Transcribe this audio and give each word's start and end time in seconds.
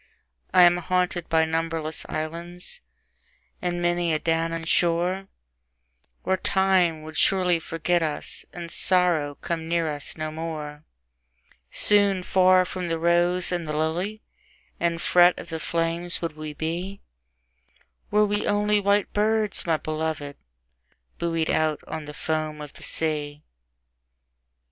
I 0.51 0.63
am 0.63 0.77
haunted 0.77 1.29
by 1.29 1.45
numberless 1.45 2.07
islands, 2.09 2.81
and 3.61 3.83
many 3.83 4.11
a 4.15 4.19
Danaan 4.19 4.65
shore, 4.65 5.27
Where 6.23 6.37
Time 6.37 7.03
would 7.03 7.17
surely 7.19 7.59
forget 7.59 8.01
us, 8.01 8.43
and 8.51 8.71
Sorrow 8.71 9.35
come 9.35 9.67
near 9.67 9.91
us 9.91 10.17
no 10.17 10.31
more; 10.31 10.85
Soon 11.69 12.23
far 12.23 12.65
from 12.65 12.87
the 12.87 12.97
rose 12.97 13.51
and 13.51 13.67
the 13.67 13.77
lily, 13.77 14.23
and 14.79 14.99
fret 14.99 15.37
of 15.37 15.49
the 15.49 15.59
flames 15.59 16.19
would 16.19 16.35
we 16.35 16.55
be, 16.55 16.99
Were 18.09 18.25
we 18.25 18.47
only 18.47 18.79
white 18.79 19.13
birds, 19.13 19.67
my 19.67 19.77
beloved, 19.77 20.35
buoyed 21.19 21.51
out 21.51 21.83
on 21.85 22.05
the 22.05 22.15
foam 22.15 22.59
of 22.59 22.73
the 22.73 22.81
sea! 22.81 23.43